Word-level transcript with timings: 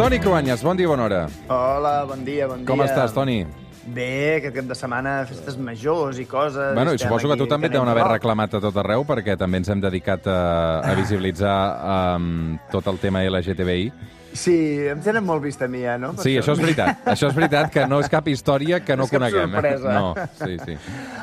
Toni 0.00 0.16
Cruanyes, 0.18 0.62
bon 0.64 0.78
dia, 0.78 0.88
bona 0.88 1.04
hora. 1.04 1.16
Hola, 1.52 2.06
bon 2.08 2.22
dia, 2.24 2.46
bon 2.48 2.62
dia. 2.62 2.66
Com 2.70 2.80
estàs, 2.80 3.12
Toni? 3.12 3.42
Bé, 3.92 4.38
aquest 4.38 4.54
cap 4.54 4.70
de 4.70 4.76
setmana, 4.78 5.10
festes 5.28 5.58
majors 5.60 6.16
i 6.16 6.24
coses. 6.24 6.70
Bueno, 6.72 6.94
i 6.94 6.96
estem 6.96 7.10
suposo 7.10 7.28
que 7.28 7.36
tu 7.36 7.46
també 7.50 7.68
deuen 7.68 7.90
haver 7.92 8.06
reclamat 8.08 8.56
a 8.56 8.62
tot 8.64 8.78
arreu, 8.80 9.04
perquè 9.04 9.36
també 9.36 9.60
ens 9.60 9.68
hem 9.68 9.82
dedicat 9.84 10.24
a, 10.24 10.38
a 10.88 10.94
visibilitzar 10.96 11.58
um, 12.16 12.56
tot 12.72 12.88
el 12.88 12.96
tema 13.02 13.20
LGTBI. 13.28 13.90
Sí, 14.32 14.54
em 14.88 15.00
tenen 15.02 15.24
molt 15.26 15.42
vist 15.42 15.62
a 15.62 15.68
mi, 15.68 15.80
ja, 15.82 15.96
no? 15.98 16.12
Per 16.14 16.24
Sí, 16.24 16.36
això 16.38 16.54
és 16.54 16.60
veritat. 16.62 17.04
Això 17.10 17.28
és 17.30 17.34
veritat, 17.36 17.70
que 17.74 17.86
no 17.90 17.98
és 18.00 18.08
cap 18.12 18.28
història 18.30 18.80
que 18.84 18.96
no 18.96 19.04
És 19.08 19.10
coneguem. 19.10 19.50
sorpresa. 19.50 19.90
Eh? 19.90 19.94
No, 19.94 20.14
sí, 20.38 20.58
sí. 20.64 20.76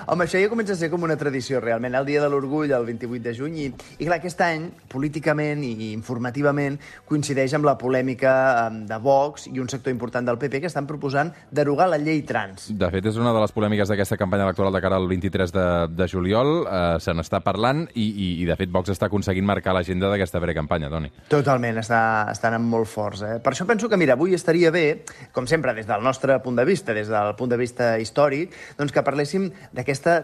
Home, 0.08 0.26
això 0.26 0.40
ja 0.42 0.50
comença 0.52 0.74
a 0.74 0.80
ser 0.80 0.90
com 0.92 1.04
una 1.04 1.16
tradició, 1.20 1.60
realment, 1.64 1.96
el 1.96 2.06
Dia 2.08 2.22
de 2.24 2.30
l'Orgull, 2.32 2.72
el 2.72 2.86
28 2.88 3.24
de 3.24 3.34
juny, 3.36 3.58
i, 3.66 3.68
i 4.00 4.06
clar, 4.08 4.18
aquest 4.20 4.42
any, 4.46 4.70
políticament 4.92 5.64
i 5.64 5.92
informativament, 5.94 6.78
coincideix 7.08 7.54
amb 7.58 7.68
la 7.68 7.78
polèmica 7.80 8.70
de 8.88 8.98
Vox 9.04 9.48
i 9.52 9.60
un 9.60 9.70
sector 9.72 9.92
important 9.94 10.28
del 10.28 10.38
PP 10.40 10.62
que 10.64 10.70
estan 10.72 10.88
proposant 10.88 11.32
derogar 11.52 11.88
la 11.92 11.98
llei 12.02 12.22
trans. 12.28 12.70
De 12.78 12.90
fet, 12.92 13.06
és 13.06 13.18
una 13.20 13.34
de 13.36 13.44
les 13.44 13.54
polèmiques 13.56 13.88
d'aquesta 13.92 14.18
campanya 14.20 14.48
electoral 14.48 14.74
de 14.76 14.82
cara 14.84 15.00
al 15.00 15.08
23 15.08 15.54
de, 15.56 15.66
de 15.96 16.08
juliol. 16.12 16.54
Eh, 16.68 17.00
se 17.04 17.14
n'està 17.16 17.42
parlant 17.44 17.86
i, 17.94 18.08
i, 18.08 18.30
i, 18.42 18.46
de 18.48 18.56
fet, 18.60 18.72
Vox 18.72 18.92
està 18.94 19.08
aconseguint 19.12 19.46
marcar 19.48 19.76
l'agenda 19.78 20.12
d'aquesta 20.12 20.42
precampanya, 20.44 20.90
Toni. 20.92 21.12
Totalment, 21.32 21.80
està, 21.84 22.02
estan 22.32 22.58
molt 22.68 22.88
forts. 22.98 23.22
Eh? 23.22 23.38
Per 23.44 23.54
això 23.54 23.68
penso 23.70 23.90
que, 23.90 24.00
mira, 24.00 24.18
avui 24.18 24.34
estaria 24.38 24.72
bé, 24.74 25.04
com 25.36 25.48
sempre, 25.50 25.76
des 25.78 25.88
del 25.90 26.04
nostre 26.06 26.40
punt 26.44 26.58
de 26.58 26.66
vista, 26.68 26.96
des 26.98 27.12
del 27.12 27.34
punt 27.38 27.54
de 27.54 27.60
vista 27.62 27.94
històric, 28.02 28.56
doncs 28.80 28.96
que 28.96 29.06
parléssim 29.06 29.50
d'aquesta 29.78 30.18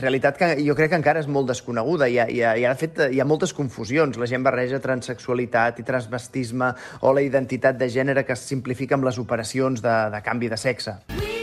realitat 0.00 0.40
que 0.40 0.50
jo 0.66 0.76
crec 0.78 0.92
que 0.94 1.00
encara 1.00 1.22
és 1.22 1.30
molt 1.30 1.50
desconeguda. 1.52 2.10
Ha, 2.10 2.26
hi 2.26 2.42
ha, 2.42 2.56
ha, 2.56 2.74
de 2.74 2.80
fet, 2.82 3.04
hi 3.12 3.22
ha 3.22 3.28
moltes 3.28 3.54
confusions. 3.56 4.18
La 4.18 4.30
gent 4.30 4.44
barreja 4.46 4.82
transexualitat 4.82 5.80
i 5.82 5.86
transvestisme 5.86 6.72
o 7.02 7.14
la 7.14 7.24
identitat 7.24 7.78
de 7.78 7.90
gènere 7.92 8.26
que 8.26 8.34
es 8.36 8.44
simplifica 8.48 8.98
amb 8.98 9.06
les 9.06 9.22
operacions 9.22 9.82
de, 9.84 9.96
de 10.12 10.22
canvi 10.26 10.50
de 10.52 10.60
sexe. 10.60 10.98
We 11.16 11.35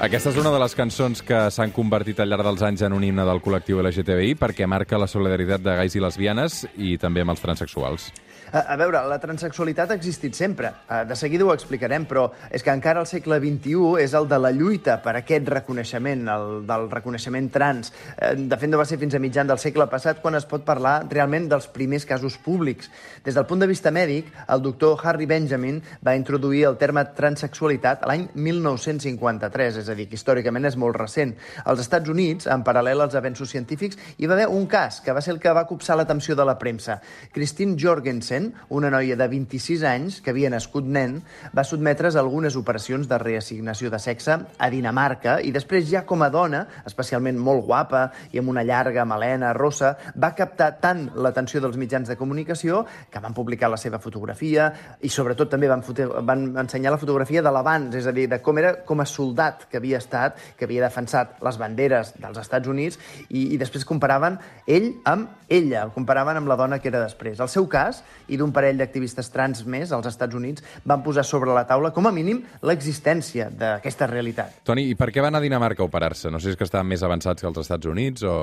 Aquesta 0.00 0.30
és 0.32 0.38
una 0.40 0.48
de 0.48 0.56
les 0.62 0.72
cançons 0.72 1.20
que 1.28 1.38
s'han 1.52 1.74
convertit 1.76 2.22
al 2.22 2.30
llarg 2.32 2.46
dels 2.46 2.62
anys 2.64 2.80
en 2.86 2.94
un 2.96 3.02
himne 3.04 3.26
del 3.28 3.42
col·lectiu 3.44 3.82
LGTBI 3.82 4.32
perquè 4.40 4.64
marca 4.64 4.96
la 4.96 5.08
solidaritat 5.12 5.60
de 5.60 5.74
gais 5.76 5.92
i 5.92 6.00
lesbianes 6.00 6.62
i 6.80 6.94
també 6.96 7.20
amb 7.20 7.34
els 7.34 7.42
transexuals. 7.44 8.06
A, 8.52 8.64
a 8.74 8.76
veure, 8.76 9.00
la 9.06 9.18
transexualitat 9.22 9.92
ha 9.92 9.96
existit 9.98 10.34
sempre. 10.34 10.72
Eh, 10.88 11.04
De 11.06 11.16
seguida 11.16 11.44
ho 11.44 11.52
explicarem, 11.54 12.06
però 12.06 12.28
és 12.50 12.62
que 12.62 12.72
encara 12.72 13.00
al 13.00 13.06
segle 13.06 13.38
XXI 13.38 14.02
és 14.02 14.14
el 14.14 14.26
de 14.28 14.38
la 14.38 14.50
lluita 14.50 14.96
per 15.02 15.16
aquest 15.18 15.48
reconeixement, 15.48 16.26
el 16.28 16.66
del 16.66 16.88
reconeixement 16.90 17.50
trans. 17.52 17.92
Eh, 18.16 18.34
De 18.36 18.58
fet, 18.58 18.70
no 18.70 18.78
va 18.80 18.86
ser 18.88 18.98
fins 18.98 19.14
a 19.14 19.22
mitjan 19.22 19.46
del 19.46 19.58
segle 19.62 19.86
passat 19.90 20.20
quan 20.22 20.34
es 20.34 20.46
pot 20.46 20.64
parlar 20.64 21.04
realment 21.10 21.48
dels 21.50 21.68
primers 21.70 22.06
casos 22.06 22.38
públics. 22.38 22.90
Des 23.24 23.34
del 23.34 23.46
punt 23.46 23.60
de 23.60 23.68
vista 23.70 23.90
mèdic, 23.90 24.32
el 24.48 24.62
doctor 24.62 24.98
Harry 25.04 25.26
Benjamin 25.26 25.82
va 26.06 26.16
introduir 26.16 26.64
el 26.66 26.78
terme 26.80 27.04
transexualitat 27.16 28.06
l'any 28.08 28.28
1953, 28.34 29.80
és 29.84 29.88
a 29.88 29.94
dir, 29.94 30.08
que 30.08 30.18
històricament 30.18 30.66
és 30.66 30.76
molt 30.80 30.96
recent. 30.96 31.36
Als 31.64 31.84
Estats 31.84 32.08
Units, 32.08 32.48
en 32.50 32.64
paral·lel 32.66 33.04
als 33.04 33.14
avenços 33.18 33.50
científics, 33.52 33.98
hi 34.18 34.26
va 34.26 34.34
haver 34.34 34.48
un 34.48 34.66
cas 34.66 35.00
que 35.04 35.12
va 35.12 35.22
ser 35.22 35.34
el 35.34 35.40
que 35.42 35.52
va 35.54 35.66
copsar 35.68 35.96
l'atenció 35.98 36.34
de 36.36 36.46
la 36.48 36.58
premsa. 36.58 37.00
Christine 37.32 37.76
Jorgensen, 37.78 38.39
una 38.76 38.90
noia 38.92 39.16
de 39.18 39.28
26 39.30 39.84
anys 39.88 40.20
que 40.24 40.32
havia 40.34 40.50
nascut 40.52 40.86
nen, 40.86 41.18
va 41.56 41.64
sotmetre's 41.66 42.16
a 42.16 42.22
algunes 42.24 42.56
operacions 42.58 43.08
de 43.10 43.18
reassignació 43.20 43.90
de 43.92 44.00
sexe 44.02 44.36
a 44.40 44.70
Dinamarca 44.72 45.38
i 45.44 45.52
després 45.54 45.88
ja 45.90 46.04
com 46.08 46.24
a 46.24 46.30
dona, 46.32 46.64
especialment 46.88 47.38
molt 47.40 47.64
guapa 47.68 48.06
i 48.32 48.40
amb 48.40 48.52
una 48.52 48.64
llarga 48.66 49.04
melena 49.08 49.52
rossa, 49.56 49.94
va 50.16 50.32
captar 50.36 50.72
tant 50.82 51.06
l'atenció 51.16 51.62
dels 51.62 51.78
mitjans 51.80 52.08
de 52.10 52.18
comunicació 52.20 52.84
que 53.10 53.22
van 53.22 53.36
publicar 53.36 53.70
la 53.70 53.80
seva 53.80 54.00
fotografia 54.02 54.70
i 55.00 55.10
sobretot 55.12 55.50
també 55.52 55.70
van, 55.70 55.84
van 56.26 56.46
ensenyar 56.64 56.94
la 56.94 57.00
fotografia 57.00 57.42
de 57.42 57.52
l'abans, 57.52 57.94
és 57.96 58.06
a 58.06 58.14
dir, 58.16 58.28
de 58.30 58.40
com 58.44 58.58
era 58.60 58.74
com 58.86 59.00
a 59.02 59.08
soldat 59.08 59.66
que 59.70 59.80
havia 59.80 60.00
estat, 60.00 60.38
que 60.56 60.66
havia 60.68 60.86
defensat 60.86 61.38
les 61.44 61.58
banderes 61.60 62.14
dels 62.20 62.38
Estats 62.40 62.70
Units 62.70 62.98
i, 63.28 63.50
i 63.54 63.60
després 63.60 63.86
comparaven 63.88 64.38
ell 64.66 64.92
amb 65.08 65.46
ella, 65.50 65.84
el 65.84 65.94
comparaven 65.94 66.40
amb 66.40 66.50
la 66.50 66.56
dona 66.60 66.78
que 66.80 66.90
era 66.90 67.02
després. 67.02 67.40
El 67.40 67.50
seu 67.52 67.66
cas 67.70 68.02
i 68.30 68.38
d'un 68.40 68.52
parell 68.54 68.78
d'activistes 68.80 69.28
trans 69.34 69.64
més 69.66 69.92
als 69.92 70.06
Estats 70.10 70.34
Units 70.38 70.64
van 70.84 71.02
posar 71.02 71.24
sobre 71.26 71.52
la 71.54 71.66
taula, 71.68 71.90
com 71.92 72.06
a 72.06 72.12
mínim, 72.14 72.42
l'existència 72.62 73.50
d'aquesta 73.50 74.06
realitat. 74.10 74.60
Toni, 74.64 74.86
i 74.90 74.94
per 74.98 75.10
què 75.12 75.22
van 75.24 75.34
a 75.36 75.40
Dinamarca 75.42 75.82
a 75.82 75.86
operar-se? 75.88 76.30
No 76.30 76.38
sé 76.40 76.48
si 76.50 76.54
és 76.54 76.58
que 76.58 76.64
estaven 76.66 76.88
més 76.90 77.02
avançats 77.06 77.42
que 77.42 77.48
els 77.50 77.58
Estats 77.62 77.86
Units 77.90 78.24
o... 78.26 78.34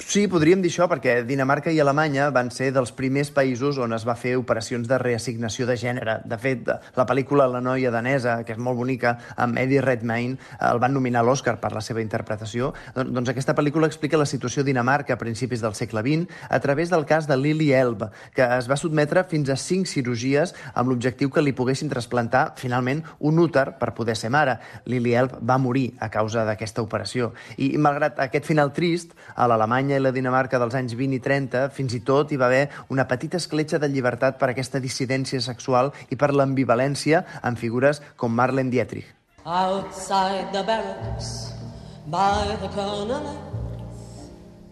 Sí, 0.00 0.26
podríem 0.30 0.62
dir 0.64 0.70
això, 0.72 0.86
perquè 0.90 1.18
Dinamarca 1.26 1.72
i 1.74 1.80
Alemanya 1.82 2.30
van 2.34 2.50
ser 2.54 2.70
dels 2.74 2.92
primers 2.96 3.30
països 3.34 3.78
on 3.82 3.92
es 3.96 4.06
va 4.06 4.14
fer 4.18 4.36
operacions 4.40 4.88
de 4.90 4.98
reassignació 5.02 5.66
de 5.68 5.76
gènere. 5.80 6.18
De 6.24 6.38
fet, 6.40 6.68
la 6.96 7.06
pel·lícula 7.08 7.48
La 7.50 7.60
noia 7.64 7.90
danesa, 7.94 8.38
que 8.46 8.54
és 8.56 8.58
molt 8.62 8.78
bonica, 8.78 9.16
amb 9.36 9.58
Eddie 9.60 9.82
Redmayne, 9.84 10.38
el 10.70 10.80
van 10.82 10.94
nominar 10.94 11.22
a 11.22 11.28
l'Oscar 11.28 11.58
per 11.60 11.72
la 11.74 11.82
seva 11.84 12.02
interpretació. 12.02 12.72
Don- 12.94 13.12
Doncs 13.14 13.30
aquesta 13.34 13.54
pel·lícula 13.54 13.86
explica 13.90 14.18
la 14.20 14.26
situació 14.26 14.62
a 14.62 14.66
Dinamarca 14.66 15.14
a 15.14 15.20
principis 15.20 15.60
del 15.62 15.74
segle 15.78 16.02
XX 16.02 16.30
a 16.50 16.58
través 16.60 16.90
del 16.90 17.04
cas 17.06 17.26
de 17.28 17.36
Lily 17.36 17.72
Elb, 17.72 18.06
que 18.34 18.42
es 18.58 18.68
va 18.70 18.76
sotmetre 18.80 19.23
fins 19.30 19.50
a 19.50 19.56
cinc 19.60 19.88
cirurgies 19.90 20.54
amb 20.74 20.90
l'objectiu 20.92 21.30
que 21.30 21.42
li 21.42 21.54
poguessin 21.56 21.90
trasplantar 21.92 22.54
finalment 22.60 23.02
un 23.20 23.38
úter 23.42 23.66
per 23.80 23.92
poder 23.94 24.16
ser 24.16 24.30
mare. 24.34 24.58
Lily 24.90 25.14
Elb 25.14 25.38
va 25.42 25.58
morir 25.58 25.94
a 26.00 26.10
causa 26.10 26.44
d'aquesta 26.44 26.82
operació. 26.84 27.32
I, 27.56 27.74
malgrat 27.78 28.20
aquest 28.26 28.48
final 28.50 28.72
trist, 28.76 29.14
a 29.34 29.48
l'Alemanya 29.50 29.98
i 29.98 30.04
la 30.04 30.14
Dinamarca 30.14 30.60
dels 30.62 30.76
anys 30.78 30.96
20 30.98 31.18
i 31.18 31.22
30 31.24 31.64
fins 31.74 31.96
i 31.96 32.02
tot 32.06 32.32
hi 32.32 32.40
va 32.40 32.50
haver 32.50 32.68
una 32.94 33.08
petita 33.08 33.40
escletxa 33.40 33.78
de 33.78 33.90
llibertat 33.90 34.38
per 34.40 34.50
aquesta 34.52 34.82
dissidència 34.82 35.40
sexual 35.40 35.92
i 36.10 36.16
per 36.20 36.32
l'ambivalència 36.34 37.24
en 37.42 37.56
figures 37.60 38.02
com 38.16 38.34
Marlene 38.34 38.70
Dietrich. 38.70 39.10
Outside 39.44 40.52
the 40.52 40.62
barracks, 40.64 41.52
by 42.08 42.56
the 42.60 42.68
corner 42.68 43.53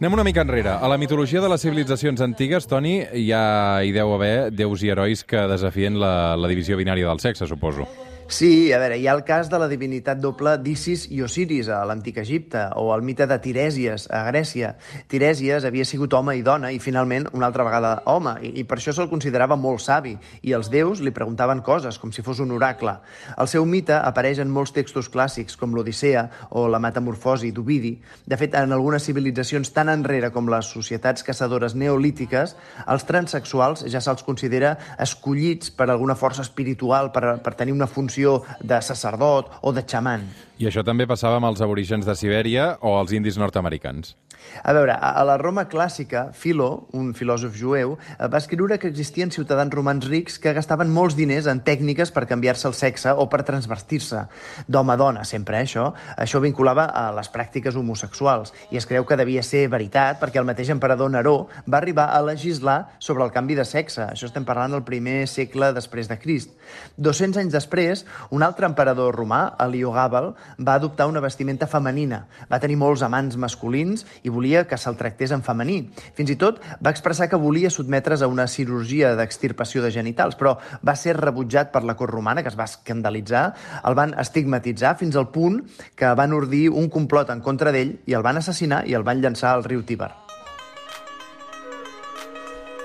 Anem 0.03 0.17
una 0.17 0.25
mica 0.27 0.43
enrere. 0.43 0.73
A 0.83 0.89
la 0.91 0.97
mitologia 0.99 1.39
de 1.41 1.47
les 1.47 1.63
civilitzacions 1.63 2.25
antigues, 2.27 2.67
Toni, 2.67 2.97
ja 3.23 3.45
hi 3.87 3.95
deu 3.95 4.11
haver 4.17 4.51
déus 4.51 4.83
i 4.83 4.91
herois 4.91 5.23
que 5.23 5.47
desafien 5.47 5.95
la, 6.03 6.35
la 6.35 6.51
divisió 6.51 6.75
binària 6.81 7.07
del 7.07 7.23
sexe, 7.23 7.47
suposo. 7.47 7.87
Sí, 8.29 8.73
a 8.73 8.79
veure, 8.79 8.97
hi 8.97 9.07
ha 9.09 9.13
el 9.17 9.25
cas 9.27 9.51
de 9.51 9.59
la 9.61 9.67
divinitat 9.69 10.21
doble 10.23 10.55
d'Isis 10.63 11.05
i 11.13 11.19
Osiris 11.25 11.69
a 11.69 11.83
l'antic 11.85 12.17
Egipte, 12.23 12.63
o 12.81 12.93
el 12.95 13.03
mite 13.05 13.27
de 13.29 13.37
Tirèsies 13.43 14.07
a 14.15 14.23
Grècia. 14.31 14.71
Tirèsies 15.11 15.67
havia 15.69 15.85
sigut 15.85 16.15
home 16.15 16.37
i 16.39 16.45
dona, 16.47 16.71
i 16.73 16.79
finalment 16.81 17.27
una 17.35 17.49
altra 17.51 17.67
vegada 17.67 17.91
home, 18.09 18.37
i, 18.41 18.53
i 18.63 18.65
per 18.65 18.79
això 18.79 18.95
se'l 18.95 19.11
considerava 19.11 19.59
molt 19.61 19.83
savi, 19.85 20.15
i 20.43 20.55
els 20.57 20.71
déus 20.73 21.03
li 21.03 21.13
preguntaven 21.13 21.61
coses, 21.67 21.99
com 22.01 22.15
si 22.15 22.25
fos 22.25 22.41
un 22.41 22.55
oracle. 22.57 22.95
El 23.37 23.51
seu 23.51 23.67
mite 23.69 23.99
apareix 23.99 24.41
en 24.41 24.55
molts 24.55 24.73
textos 24.73 25.11
clàssics, 25.13 25.59
com 25.61 25.75
l'Odissea 25.77 26.25
o 26.57 26.65
la 26.73 26.81
Metamorfosi 26.81 27.53
d'Ovidi. 27.53 27.93
De 28.25 28.41
fet, 28.41 28.57
en 28.57 28.73
algunes 28.73 29.05
civilitzacions 29.05 29.75
tan 29.77 29.93
enrere 29.93 30.33
com 30.33 30.49
les 30.49 30.73
societats 30.73 31.27
caçadores 31.27 31.77
neolítiques, 31.77 32.57
els 32.87 33.07
transexuals 33.11 33.85
ja 33.93 34.01
se'ls 34.01 34.25
considera 34.25 34.77
escollits 35.03 35.75
per 35.75 35.91
alguna 35.91 36.17
força 36.17 36.47
espiritual, 36.47 37.13
per, 37.13 37.37
per 37.45 37.57
tenir 37.59 37.77
una 37.77 37.91
funció 37.91 38.12
de 38.61 38.81
sacerdot 38.83 39.51
o 39.63 39.73
de 39.73 39.85
xaman. 39.87 40.29
I 40.59 40.69
això 40.71 40.85
també 40.87 41.07
passava 41.11 41.41
amb 41.41 41.51
els 41.51 41.63
aborígens 41.65 42.07
de 42.07 42.15
Sibèria 42.19 42.77
o 42.81 42.95
els 43.01 43.13
indis 43.17 43.39
nord-americans. 43.41 44.15
A 44.63 44.73
veure, 44.73 44.95
a 44.95 45.25
la 45.27 45.37
Roma 45.41 45.65
clàssica, 45.69 46.29
Philo, 46.37 46.87
un 46.93 47.13
filòsof 47.15 47.57
jueu, 47.59 47.97
eh, 48.19 48.29
va 48.29 48.39
escriure 48.39 48.79
que 48.79 48.89
existien 48.89 49.31
ciutadans 49.31 49.75
romans 49.75 50.07
rics 50.09 50.39
que 50.39 50.53
gastaven 50.53 50.91
molts 50.93 51.17
diners 51.19 51.49
en 51.51 51.63
tècniques 51.65 52.13
per 52.13 52.27
canviar-se 52.31 52.69
el 52.69 52.75
sexe 52.75 53.13
o 53.13 53.29
per 53.29 53.43
transvestir-se. 53.49 54.27
D'home 54.69 54.93
a 54.93 54.97
dona, 54.97 55.25
sempre, 55.25 55.59
eh, 55.59 55.65
això. 55.65 55.93
Això 56.17 56.41
vinculava 56.41 56.85
a 56.85 57.11
les 57.13 57.31
pràctiques 57.33 57.77
homosexuals. 57.77 58.53
I 58.71 58.77
es 58.77 58.87
creu 58.87 59.07
que 59.07 59.17
devia 59.17 59.43
ser 59.43 59.69
veritat 59.69 60.21
perquè 60.21 60.39
el 60.39 60.49
mateix 60.49 60.71
emperador 60.71 61.11
Neró 61.11 61.49
va 61.67 61.79
arribar 61.79 62.11
a 62.11 62.23
legislar 62.23 62.97
sobre 62.99 63.25
el 63.25 63.33
canvi 63.33 63.55
de 63.55 63.65
sexe. 63.65 64.03
Això 64.03 64.27
estem 64.27 64.45
parlant 64.45 64.73
del 64.73 64.85
primer 64.85 65.27
segle 65.27 65.73
després 65.73 66.09
de 66.09 66.19
Crist. 66.19 66.51
200 66.97 67.39
anys 67.39 67.53
després, 67.53 68.05
un 68.31 68.43
altre 68.43 68.67
emperador 68.67 69.15
romà, 69.17 69.55
Heliogàbal, 69.59 70.35
va 70.59 70.75
adoptar 70.75 71.07
una 71.07 71.21
vestimenta 71.21 71.67
femenina. 71.67 72.27
Va 72.51 72.61
tenir 72.61 72.77
molts 72.77 73.03
amants 73.03 73.37
masculins 73.37 74.07
i 74.23 74.32
volia 74.33 74.65
que 74.69 74.79
se'l 74.81 74.97
tractés 74.99 75.35
en 75.37 75.45
femení. 75.45 75.79
Fins 76.17 76.33
i 76.33 76.39
tot 76.41 76.59
va 76.83 76.91
expressar 76.91 77.29
que 77.31 77.41
volia 77.41 77.71
sotmetre's 77.71 78.25
a 78.25 78.31
una 78.31 78.49
cirurgia 78.49 79.15
d'extirpació 79.19 79.85
de 79.85 79.93
genitals, 79.95 80.39
però 80.41 80.57
va 80.83 80.97
ser 80.97 81.17
rebutjat 81.19 81.73
per 81.73 81.85
la 81.85 81.97
cort 81.99 82.15
romana, 82.15 82.43
que 82.43 82.51
es 82.53 82.59
va 82.59 82.67
escandalitzar, 82.71 83.45
el 83.87 83.99
van 83.99 84.17
estigmatitzar 84.19 84.97
fins 85.01 85.17
al 85.17 85.31
punt 85.35 85.63
que 85.97 86.15
van 86.19 86.33
ordir 86.33 86.69
un 86.71 86.89
complot 86.91 87.31
en 87.31 87.45
contra 87.45 87.73
d'ell 87.73 87.99
i 88.07 88.17
el 88.17 88.25
van 88.25 88.41
assassinar 88.41 88.83
i 88.89 88.97
el 88.99 89.07
van 89.07 89.23
llançar 89.23 89.53
al 89.53 89.65
riu 89.69 89.85
Tíber. 89.87 90.11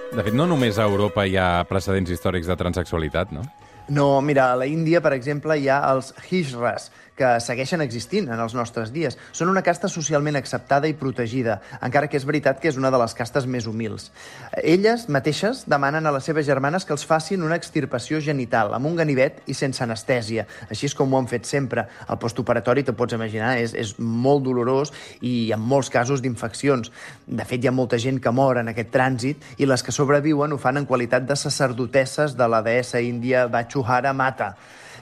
De 0.08 0.24
fet, 0.24 0.34
no 0.34 0.46
només 0.48 0.78
a 0.80 0.86
Europa 0.88 1.26
hi 1.28 1.36
ha 1.36 1.64
precedents 1.68 2.12
històrics 2.14 2.48
de 2.48 2.56
transexualitat, 2.56 3.34
no? 3.36 3.44
No, 3.90 4.22
mira, 4.22 4.52
a 4.52 4.56
la 4.56 4.66
Índia, 4.68 5.02
per 5.02 5.14
exemple, 5.16 5.56
hi 5.56 5.70
ha 5.72 5.80
els 5.94 6.14
hijras, 6.30 6.90
que 7.18 7.30
segueixen 7.42 7.82
existint 7.82 8.30
en 8.30 8.40
els 8.40 8.54
nostres 8.56 8.92
dies. 8.94 9.18
Són 9.36 9.50
una 9.50 9.64
casta 9.66 9.90
socialment 9.90 10.38
acceptada 10.38 10.88
i 10.88 10.96
protegida, 10.96 11.58
encara 11.82 12.08
que 12.08 12.20
és 12.20 12.28
veritat 12.30 12.62
que 12.62 12.70
és 12.70 12.78
una 12.78 12.92
de 12.94 13.00
les 13.02 13.16
castes 13.18 13.48
més 13.50 13.66
humils. 13.68 14.12
Elles 14.62 15.08
mateixes 15.10 15.64
demanen 15.68 16.06
a 16.06 16.14
les 16.14 16.30
seves 16.30 16.46
germanes 16.46 16.86
que 16.86 16.94
els 16.94 17.06
facin 17.10 17.44
una 17.44 17.58
extirpació 17.58 18.22
genital, 18.22 18.74
amb 18.78 18.88
un 18.88 18.96
ganivet 19.00 19.42
i 19.50 19.58
sense 19.58 19.82
anestèsia. 19.84 20.46
Així 20.70 20.92
és 20.92 20.96
com 20.96 21.14
ho 21.14 21.20
han 21.20 21.30
fet 21.32 21.50
sempre. 21.50 21.88
El 22.08 22.22
postoperatori, 22.22 22.86
te 22.86 22.94
pots 22.94 23.18
imaginar, 23.18 23.56
és, 23.58 23.74
és 23.74 23.96
molt 23.98 24.46
dolorós 24.46 24.94
i 25.26 25.50
en 25.56 25.64
molts 25.64 25.90
casos 25.90 26.22
d'infeccions. 26.22 26.94
De 27.26 27.50
fet, 27.50 27.64
hi 27.64 27.72
ha 27.72 27.74
molta 27.74 27.98
gent 27.98 28.22
que 28.22 28.32
mor 28.32 28.62
en 28.62 28.70
aquest 28.70 28.94
trànsit 28.94 29.58
i 29.58 29.66
les 29.66 29.82
que 29.82 29.96
sobreviuen 29.96 30.54
ho 30.54 30.62
fan 30.62 30.78
en 30.78 30.86
qualitat 30.86 31.26
de 31.26 31.36
sacerdotesses 31.36 32.38
de 32.38 32.48
la 32.52 32.62
deessa 32.62 33.02
índia 33.02 33.48
Bachuhara 33.78 34.14
Mata. 34.14 34.56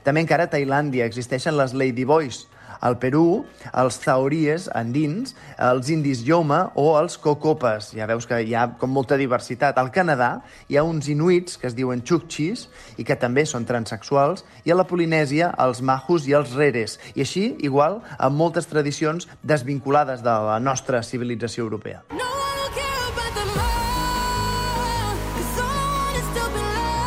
També 0.03 0.21
encara 0.21 0.45
a 0.45 0.51
Tailàndia 0.51 1.07
existeixen 1.07 1.55
les 1.57 1.73
ladyboys. 1.73 2.45
Al 2.85 2.99
Perú, 2.99 3.45
els 3.73 3.95
zaories 4.03 4.67
andins, 4.75 5.31
els 5.57 5.87
indis 5.89 6.21
yoma 6.27 6.71
o 6.75 6.91
els 6.99 7.15
cocopes. 7.17 7.93
Ja 7.95 8.05
veus 8.05 8.27
que 8.27 8.41
hi 8.43 8.53
ha 8.53 8.67
com 8.77 8.91
molta 8.91 9.17
diversitat. 9.17 9.79
Al 9.79 9.89
Canadà 9.95 10.43
hi 10.67 10.77
ha 10.77 10.83
uns 10.83 11.07
inuits 11.09 11.57
que 11.57 11.71
es 11.71 11.77
diuen 11.77 12.03
chukchis 12.03 12.67
i 12.99 13.07
que 13.07 13.17
també 13.17 13.47
són 13.47 13.65
transexuals, 13.65 14.43
i 14.65 14.75
a 14.75 14.77
la 14.77 14.85
Polinèsia 14.85 15.53
els 15.65 15.81
mahus 15.81 16.27
i 16.27 16.35
els 16.37 16.53
reres. 16.53 16.99
I 17.15 17.23
així, 17.25 17.55
igual, 17.65 18.01
amb 18.19 18.37
moltes 18.37 18.69
tradicions 18.69 19.25
desvinculades 19.41 20.21
de 20.21 20.37
la 20.51 20.59
nostra 20.59 21.01
civilització 21.01 21.65
europea. 21.65 22.03
No 22.11 22.34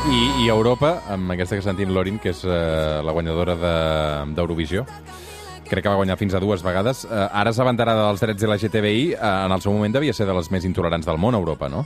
I, 0.08 0.44
I 0.44 0.48
Europa, 0.48 1.02
amb 1.12 1.30
aquesta 1.34 1.58
que 1.58 1.64
sentim 1.64 1.90
Lorin, 1.92 2.18
que 2.22 2.30
és 2.32 2.40
eh, 2.46 3.00
la 3.04 3.12
guanyadora 3.12 3.54
de- 3.60 4.34
d'Eurovisió, 4.34 4.86
crec 5.68 5.84
que 5.84 5.90
va 5.92 5.98
guanyar 6.00 6.16
fins 6.16 6.32
a 6.34 6.40
dues 6.40 6.62
vegades. 6.64 7.04
Eh, 7.04 7.26
ara 7.32 7.52
és 7.52 7.58
avantarada 7.60 8.06
dels 8.06 8.22
drets 8.24 8.40
de 8.40 8.48
la 8.48 8.56
GTBI, 8.56 9.12
eh, 9.12 9.18
en 9.20 9.52
el 9.52 9.60
seu 9.60 9.72
moment 9.74 9.92
devia 9.98 10.14
ser 10.16 10.26
de 10.26 10.34
les 10.36 10.48
més 10.50 10.64
intolerants 10.64 11.06
del 11.06 11.18
món, 11.20 11.36
Europa, 11.36 11.68
no? 11.68 11.84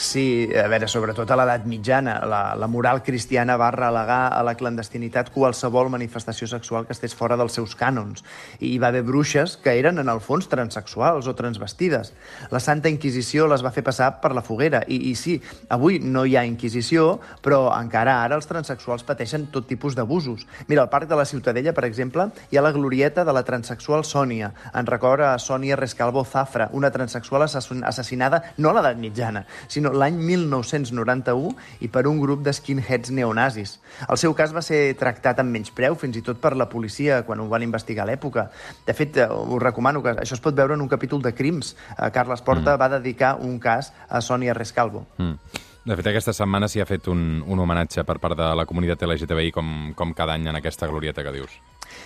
Sí, 0.00 0.48
a 0.56 0.62
veure, 0.72 0.86
sobretot 0.88 1.28
a 1.28 1.36
l'edat 1.36 1.66
mitjana, 1.68 2.14
la, 2.24 2.54
la 2.56 2.66
moral 2.72 3.02
cristiana 3.04 3.58
va 3.60 3.66
relegar 3.74 4.30
a 4.32 4.38
la 4.40 4.54
clandestinitat 4.56 5.28
qualsevol 5.34 5.90
manifestació 5.92 6.46
sexual 6.48 6.86
que 6.88 6.94
estés 6.96 7.12
fora 7.12 7.36
dels 7.36 7.52
seus 7.58 7.74
cànons. 7.76 8.22
I 8.64 8.70
hi 8.70 8.78
va 8.80 8.88
haver 8.88 9.02
bruixes 9.04 9.58
que 9.60 9.74
eren, 9.76 10.00
en 10.00 10.08
el 10.08 10.22
fons, 10.24 10.48
transexuals 10.48 11.28
o 11.28 11.34
transvestides. 11.36 12.14
La 12.48 12.62
Santa 12.64 12.88
Inquisició 12.88 13.44
les 13.52 13.60
va 13.60 13.74
fer 13.76 13.84
passar 13.84 14.08
per 14.22 14.30
la 14.32 14.40
foguera. 14.40 14.80
I, 14.88 15.02
i 15.10 15.12
sí, 15.20 15.34
avui 15.68 16.00
no 16.00 16.24
hi 16.24 16.32
ha 16.40 16.46
Inquisició, 16.48 17.20
però 17.44 17.66
encara 17.76 18.22
ara 18.22 18.40
els 18.40 18.48
transexuals 18.48 19.04
pateixen 19.04 19.50
tot 19.52 19.68
tipus 19.68 19.98
d'abusos. 20.00 20.46
Mira, 20.72 20.80
al 20.80 20.88
Parc 20.88 21.12
de 21.12 21.20
la 21.20 21.28
Ciutadella, 21.28 21.76
per 21.76 21.84
exemple, 21.84 22.30
hi 22.48 22.56
ha 22.56 22.64
la 22.64 22.72
glorieta 22.72 23.26
de 23.28 23.36
la 23.36 23.44
transexual 23.44 24.08
Sònia. 24.08 24.54
En 24.72 24.88
record 24.88 25.28
a 25.28 25.36
Sònia 25.36 25.76
Rescalvo 25.76 26.24
Zafra, 26.24 26.70
una 26.72 26.88
transexual 26.90 27.44
assassin- 27.44 27.84
assassinada 27.84 28.54
no 28.56 28.72
a 28.72 28.78
l'edat 28.80 28.96
mitjana, 28.96 29.44
sinó 29.68 29.89
l'any 29.92 30.18
1991 30.18 31.54
i 31.80 31.88
per 31.88 32.06
un 32.10 32.20
grup 32.20 32.44
de 32.46 32.52
skinheads 32.52 33.12
neonazis. 33.14 33.78
El 34.08 34.20
seu 34.20 34.34
cas 34.36 34.54
va 34.56 34.62
ser 34.62 34.94
tractat 35.00 35.40
amb 35.42 35.52
menyspreu, 35.54 35.96
fins 36.00 36.18
i 36.18 36.24
tot 36.26 36.40
per 36.42 36.54
la 36.56 36.68
policia, 36.70 37.22
quan 37.26 37.40
ho 37.40 37.48
van 37.50 37.64
investigar 37.66 38.04
a 38.06 38.10
l'època. 38.10 38.48
De 38.86 38.94
fet, 38.94 39.16
eh, 39.16 39.28
us 39.28 39.62
recomano 39.62 40.02
que 40.02 40.14
això 40.16 40.38
es 40.38 40.44
pot 40.44 40.54
veure 40.54 40.74
en 40.74 40.80
un 40.80 40.88
capítol 40.88 41.22
de 41.22 41.34
Crims. 41.34 41.76
Eh, 41.98 42.10
Carles 42.10 42.42
Porta 42.42 42.76
va 42.76 42.88
dedicar 42.88 43.36
un 43.40 43.58
cas 43.58 43.92
a 44.08 44.20
Sònia 44.20 44.54
Rescalvo. 44.54 45.06
Mm. 45.18 45.66
De 45.84 45.96
fet, 45.96 46.06
aquesta 46.10 46.32
setmana 46.36 46.68
s'hi 46.68 46.82
ha 46.82 46.86
fet 46.86 47.08
un, 47.08 47.42
un 47.46 47.58
homenatge 47.58 48.04
per 48.04 48.18
part 48.20 48.36
de 48.36 48.54
la 48.54 48.66
comunitat 48.68 49.02
LGTBI 49.06 49.50
com, 49.50 49.92
com 49.96 50.12
cada 50.14 50.36
any 50.36 50.46
en 50.50 50.60
aquesta 50.60 50.86
glorieta 50.86 51.24
que 51.24 51.32
dius. 51.32 51.56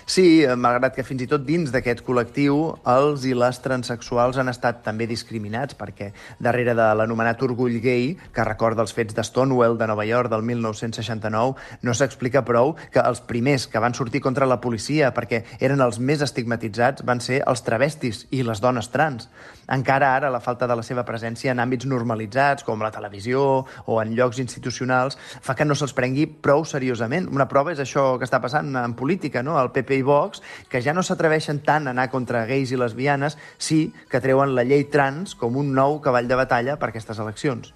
Sí, 0.07 0.45
malgrat 0.57 0.95
que 0.97 1.05
fins 1.07 1.25
i 1.25 1.29
tot 1.31 1.45
dins 1.47 1.73
d'aquest 1.73 2.03
col·lectiu 2.05 2.59
els 2.91 3.25
i 3.25 3.33
les 3.37 3.61
transexuals 3.65 4.37
han 4.41 4.53
estat 4.53 4.83
també 4.85 5.07
discriminats 5.09 5.77
perquè 5.79 6.11
darrere 6.43 6.75
de 6.77 6.89
l'anomenat 6.99 7.43
orgull 7.47 7.79
gay, 7.81 8.13
que 8.35 8.45
recorda 8.45 8.85
els 8.85 8.93
fets 8.93 9.17
de 9.17 9.25
Stonewall 9.25 9.79
de 9.81 9.89
Nova 9.89 10.05
York 10.05 10.31
del 10.33 10.45
1969, 10.45 11.55
no 11.83 11.95
s'explica 11.95 12.45
prou 12.45 12.75
que 12.93 13.01
els 13.01 13.23
primers 13.25 13.67
que 13.71 13.81
van 13.83 13.97
sortir 13.97 14.21
contra 14.25 14.49
la 14.49 14.61
policia 14.61 15.13
perquè 15.17 15.43
eren 15.61 15.81
els 15.85 15.99
més 15.99 16.23
estigmatitzats 16.25 17.05
van 17.05 17.21
ser 17.25 17.43
els 17.47 17.65
travestis 17.65 18.25
i 18.31 18.43
les 18.45 18.61
dones 18.61 18.91
trans. 18.93 19.29
Encara 19.73 20.13
ara 20.17 20.31
la 20.31 20.43
falta 20.45 20.69
de 20.69 20.77
la 20.77 20.85
seva 20.85 21.07
presència 21.09 21.53
en 21.53 21.63
àmbits 21.63 21.89
normalitzats 21.89 22.65
com 22.67 22.83
la 22.85 22.93
televisió 22.93 23.65
o 23.87 24.01
en 24.03 24.13
llocs 24.17 24.41
institucionals 24.43 25.17
fa 25.17 25.57
que 25.57 25.65
no 25.65 25.77
se'ls 25.79 25.97
prengui 25.97 26.27
prou 26.27 26.65
seriosament. 26.69 27.31
Una 27.33 27.49
prova 27.49 27.73
és 27.73 27.81
això 27.81 28.19
que 28.19 28.29
està 28.29 28.41
passant 28.45 28.75
en 28.77 28.97
política, 28.99 29.43
no? 29.43 29.57
El 29.61 29.73
PP 29.75 30.01
i 30.01 30.07
Vox, 30.07 30.43
que 30.71 30.83
ja 30.85 30.95
no 30.97 31.05
s'atreveixen 31.05 31.61
tant 31.67 31.89
a 31.89 31.95
anar 31.95 32.11
contra 32.15 32.47
gais 32.49 32.73
i 32.73 32.81
lesbianes, 32.81 33.39
sí 33.59 33.89
que 34.11 34.23
treuen 34.25 34.55
la 34.55 34.65
llei 34.65 34.87
trans 34.91 35.35
com 35.39 35.59
un 35.61 35.75
nou 35.75 36.01
cavall 36.05 36.31
de 36.31 36.39
batalla 36.39 36.79
per 36.79 36.93
aquestes 36.93 37.19
eleccions. 37.19 37.75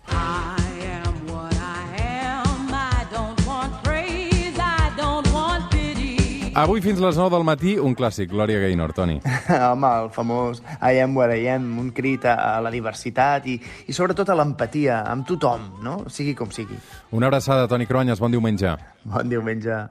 Avui 6.58 6.80
fins 6.82 6.98
les 6.98 7.14
9 7.14 7.30
del 7.30 7.44
matí, 7.46 7.72
un 7.78 7.92
clàssic, 7.94 8.32
Glòria 8.32 8.58
Gaynor, 8.58 8.90
Toni. 8.90 9.20
Home, 9.68 9.90
el 10.02 10.08
famós 10.10 10.58
I 10.82 10.98
am 11.04 11.14
what 11.14 11.30
I 11.30 11.46
am, 11.52 11.68
un 11.78 11.92
crit 11.94 12.26
a, 12.26 12.34
a 12.34 12.64
la 12.64 12.72
diversitat 12.74 13.46
i, 13.46 13.54
i 13.86 13.94
sobretot 13.94 14.32
a 14.32 14.36
l'empatia 14.40 15.04
amb 15.06 15.22
tothom, 15.28 15.68
no? 15.86 16.00
Sigui 16.10 16.34
com 16.34 16.50
sigui. 16.50 16.80
Una 17.14 17.30
abraçada, 17.30 17.68
Toni 17.70 17.86
Cruanyes, 17.86 18.18
bon 18.18 18.34
diumenge. 18.34 18.74
Bon 19.06 19.30
diumenge. 19.30 19.84